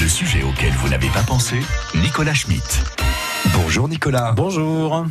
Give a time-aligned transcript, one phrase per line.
[0.00, 1.56] Le sujet auquel vous n'avez pas pensé,
[1.94, 2.82] Nicolas Schmitt.
[3.54, 4.32] Bonjour Nicolas.
[4.32, 5.06] Bonjour.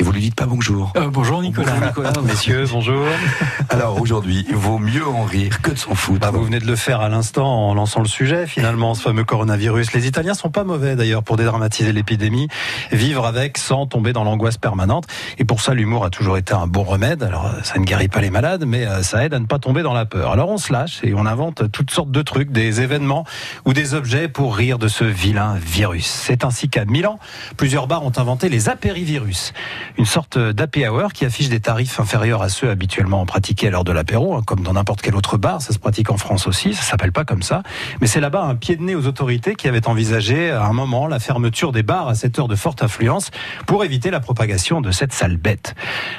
[0.00, 0.92] Et vous lui dites pas bonjour.
[0.96, 1.72] Euh, bonjour Nicolas.
[1.72, 2.12] Bonjour Nicolas.
[2.24, 3.04] Messieurs, bonjour.
[3.68, 6.20] Alors aujourd'hui, il vaut mieux en rire que de s'en foutre.
[6.20, 9.24] Bah, vous venez de le faire à l'instant en lançant le sujet, finalement, ce fameux
[9.24, 9.92] coronavirus.
[9.94, 12.46] Les Italiens sont pas mauvais d'ailleurs pour dédramatiser l'épidémie,
[12.92, 15.06] vivre avec sans tomber dans l'angoisse permanente.
[15.38, 17.24] Et pour ça, l'humour a toujours été un bon remède.
[17.24, 19.82] Alors ça ne guérit pas les malades, mais euh, ça aide à ne pas tomber
[19.82, 20.30] dans la peur.
[20.30, 23.24] Alors on se lâche et on invente toutes sortes de trucs, des événements
[23.64, 26.06] ou des objets pour rire de ce vilain virus.
[26.06, 27.18] C'est ainsi qu'à Milan,
[27.56, 29.52] plusieurs bars ont inventé les apérivirus
[29.96, 33.84] une sorte d'happy hour qui affiche des tarifs inférieurs à ceux habituellement pratiqués à l'heure
[33.84, 35.62] de l'apéro, hein, comme dans n'importe quel autre bar.
[35.62, 36.74] Ça se pratique en France aussi.
[36.74, 37.62] Ça s'appelle pas comme ça,
[38.00, 41.06] mais c'est là-bas un pied de nez aux autorités qui avaient envisagé à un moment
[41.06, 43.30] la fermeture des bars à cette heure de forte influence
[43.66, 45.74] pour éviter la propagation de cette sale bête.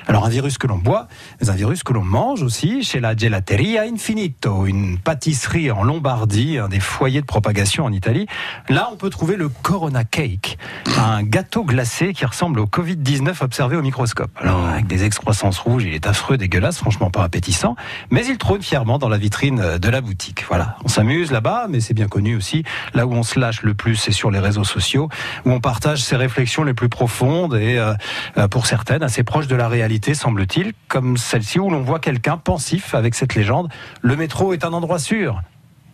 [0.07, 1.07] Alors un virus que l'on boit,
[1.41, 6.57] mais un virus que l'on mange aussi chez la Gelateria Infinito, une pâtisserie en Lombardie,
[6.57, 8.27] un des foyers de propagation en Italie.
[8.67, 10.57] Là, on peut trouver le Corona Cake,
[10.97, 14.31] un gâteau glacé qui ressemble au Covid-19 observé au microscope.
[14.39, 17.75] Alors, avec des excroissances rouges, il est affreux, dégueulasse, franchement pas appétissant,
[18.09, 20.45] mais il trône fièrement dans la vitrine de la boutique.
[20.47, 22.63] Voilà, on s'amuse là-bas, mais c'est bien connu aussi.
[22.93, 25.09] Là où on se lâche le plus, c'est sur les réseaux sociaux,
[25.45, 29.55] où on partage ses réflexions les plus profondes et, euh, pour certaines, assez proches de
[29.55, 33.69] la réalité, semble-t-il, comme celle-ci où l'on voit quelqu'un pensif avec cette légende.
[34.01, 35.41] Le métro est un endroit sûr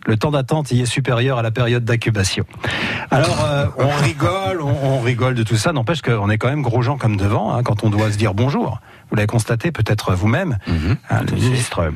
[0.06, 2.44] le temps d'attente y est supérieur à la période d'incubation.
[3.10, 6.82] Alors, euh, on rigole, on, rigole de tout ça, n'empêche qu'on est quand même gros
[6.82, 8.80] gens comme devant, hein, quand on doit se dire bonjour.
[9.10, 10.96] Vous l'avez constaté peut-être vous-même, mhm.
[11.10, 11.92] hein, le ministre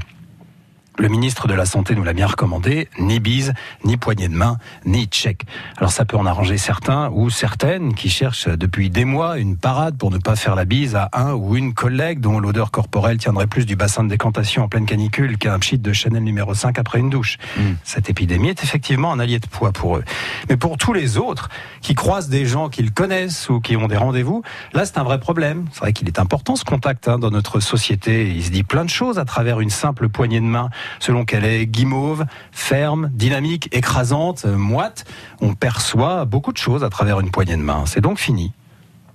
[0.99, 4.59] le ministre de la Santé nous l'a bien recommandé, ni bise, ni poignée de main,
[4.85, 5.45] ni check.
[5.79, 9.97] Alors ça peut en arranger certains ou certaines qui cherchent depuis des mois une parade
[9.97, 13.47] pour ne pas faire la bise à un ou une collègue dont l'odeur corporelle tiendrait
[13.47, 16.99] plus du bassin de décantation en pleine canicule qu'un pchit de Chanel numéro 5 après
[16.99, 17.39] une douche.
[17.57, 17.75] Hmm.
[17.85, 20.05] Cette épidémie est effectivement un allié de poids pour eux.
[20.49, 21.49] Mais pour tous les autres
[21.81, 24.43] qui croisent des gens qu'ils connaissent ou qui ont des rendez-vous,
[24.75, 25.65] là c'est un vrai problème.
[25.73, 28.31] C'est vrai qu'il est important ce contact hein, dans notre société.
[28.31, 31.45] Il se dit plein de choses à travers une simple poignée de main selon qu'elle
[31.45, 35.05] est guimauve, ferme, dynamique, écrasante, euh, moite,
[35.41, 37.85] on perçoit beaucoup de choses à travers une poignée de main.
[37.87, 38.53] C'est donc fini.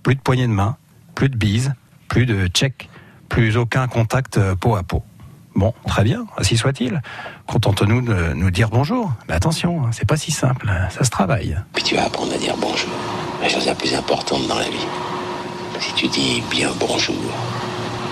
[0.04, 0.78] Plus de poignée de main,
[1.16, 1.74] plus de bise,
[2.08, 2.90] plus de check,
[3.30, 5.04] plus aucun contact euh, peau à peau.
[5.56, 7.02] Bon, très bien, ainsi soit-il.
[7.48, 9.14] Contente-nous de nous dire bonjour.
[9.30, 11.58] Mais attention, hein, c'est pas si simple, hein, ça se travaille.
[11.74, 12.90] Puis tu vas apprendre à dire bonjour.
[13.42, 14.88] La chose la plus importante dans la vie.
[15.80, 17.16] Si tu dis bien bonjour,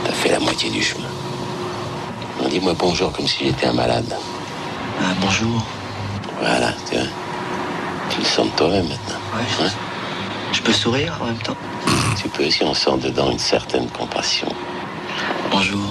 [0.05, 1.09] t'as fait la moitié du chemin.
[2.49, 4.15] Dis-moi bonjour comme si j'étais un malade.
[5.01, 5.63] Ah, bonjour.
[6.39, 7.05] Voilà, tu vois.
[8.09, 9.19] Tu le sens de toi-même maintenant.
[9.35, 9.69] Ouais,
[10.51, 11.57] je peux sourire en même temps?
[12.21, 14.47] Tu peux si on sent dedans une certaine compassion.
[15.51, 15.89] Bonjour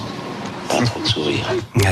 [0.79, 1.47] pas trop de sourire.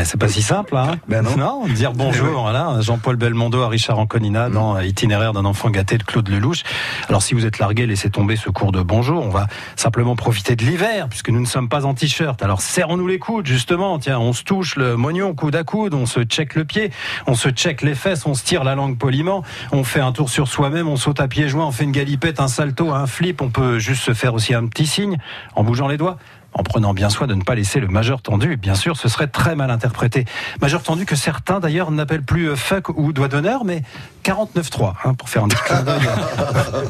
[0.04, 1.36] C'est pas si simple, hein Ben non.
[1.36, 1.66] non.
[1.66, 2.80] dire bonjour, voilà.
[2.80, 4.52] Jean-Paul Belmondo à Richard Anconina mm.
[4.52, 6.62] dans Itinéraire d'un enfant gâté de Claude Lelouch.
[7.08, 9.24] Alors si vous êtes largué, laissez tomber ce cours de bonjour.
[9.24, 9.46] On va
[9.76, 12.42] simplement profiter de l'hiver, puisque nous ne sommes pas en t-shirt.
[12.42, 13.98] Alors serrons-nous les coudes, justement.
[13.98, 16.90] Tiens, on se touche le mognon coude à coude, on se check le pied,
[17.26, 20.30] on se check les fesses, on se tire la langue poliment, on fait un tour
[20.30, 23.42] sur soi-même, on saute à pieds joints, on fait une galipette, un salto, un flip.
[23.42, 25.18] On peut juste se faire aussi un petit signe
[25.54, 26.16] en bougeant les doigts
[26.52, 28.56] en prenant bien soin de ne pas laisser le majeur tendu.
[28.56, 30.24] Bien sûr, ce serait très mal interprété.
[30.60, 33.82] Majeur tendu que certains d'ailleurs n'appellent plus euh, fuck ou doigt d'honneur, mais
[34.24, 36.08] 49.3, hein, pour faire un petit clin d'œil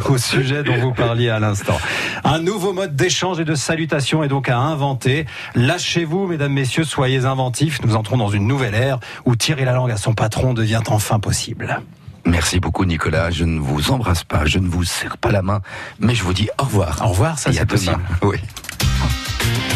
[0.09, 1.79] au sujet dont vous parliez à l'instant.
[2.25, 5.27] Un nouveau mode d'échange et de salutation est donc à inventer.
[5.55, 7.83] Lâchez-vous, mesdames, messieurs, soyez inventifs.
[7.85, 11.21] Nous entrons dans une nouvelle ère où tirer la langue à son patron devient enfin
[11.21, 11.81] possible.
[12.27, 15.63] Merci beaucoup Nicolas, je ne vous embrasse pas, je ne vous serre pas la main,
[15.99, 17.01] mais je vous dis au revoir.
[17.03, 17.99] Au revoir, ça c'est possible.
[18.23, 18.37] Oui.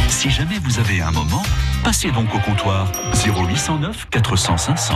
[0.09, 1.43] Si jamais vous avez un moment,
[1.83, 2.91] passez donc au comptoir
[3.27, 4.95] 0809 400 500.